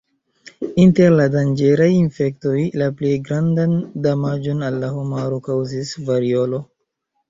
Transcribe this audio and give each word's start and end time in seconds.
Inter 0.85 1.13
la 1.19 1.27
danĝeraj 1.35 1.87
infektoj, 1.97 2.55
la 2.83 2.89
plej 3.03 3.13
grandan 3.29 3.79
damaĝon 4.09 4.69
al 4.73 4.85
la 4.85 4.93
homaro 4.99 5.43
kaŭzis 5.51 5.97
variolo. 6.13 6.67